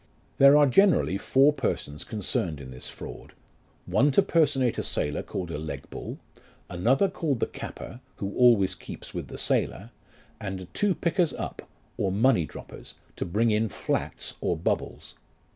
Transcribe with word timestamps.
There 0.39 0.57
are 0.57 0.65
generally 0.65 1.19
four 1.19 1.53
persons 1.53 2.03
concerned 2.03 2.59
in 2.59 2.71
this 2.71 2.89
fraud, 2.89 3.33
one 3.85 4.09
to 4.13 4.23
per 4.23 4.47
sonate 4.47 4.79
a 4.79 4.83
sailor 4.83 5.21
called 5.21 5.51
a 5.51 5.59
leggbull, 5.59 6.17
another 6.71 7.07
called 7.07 7.39
the 7.39 7.45
capper, 7.45 7.99
who 8.15 8.33
always 8.35 8.73
keeps 8.73 9.13
with 9.13 9.27
the 9.27 9.37
sailor; 9.37 9.91
and 10.39 10.65
two 10.73 10.95
pickers 10.95 11.33
up, 11.33 11.61
or 11.99 12.11
money 12.11 12.47
droppers, 12.47 12.95
to 13.17 13.25
bring 13.25 13.51
in 13.51 13.69
flats 13.69 14.33
or 14.41 14.57
bubbles. 14.57 15.13